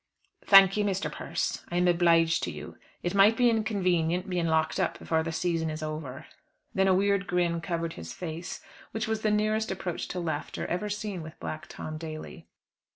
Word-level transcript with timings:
"Thank 0.43 0.77
you, 0.77 0.83
Persse, 0.83 1.63
I 1.69 1.77
am 1.77 1.87
obliged 1.87 2.41
to 2.41 2.51
you. 2.51 2.75
It 3.03 3.13
might 3.13 3.37
be 3.37 3.51
inconvenient 3.51 4.27
being 4.27 4.47
locked 4.47 4.79
up 4.79 4.97
before 4.97 5.21
the 5.21 5.31
season 5.31 5.69
is 5.69 5.83
over." 5.83 6.25
Then 6.73 6.87
a 6.87 6.93
weird 6.95 7.27
grin 7.27 7.61
covered 7.61 7.93
his 7.93 8.11
face; 8.11 8.61
which 8.93 9.07
was 9.07 9.21
the 9.21 9.29
nearest 9.29 9.69
approach 9.69 10.07
to 10.07 10.19
laughter 10.19 10.65
ever 10.65 10.89
seen 10.89 11.21
with 11.21 11.39
Black 11.39 11.67
Tom 11.67 11.99
Daly. 11.99 12.47